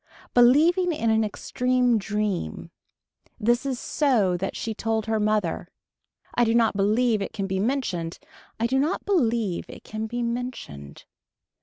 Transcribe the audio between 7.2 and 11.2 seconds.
it can be mentioned. I do not believe it can be mentioned.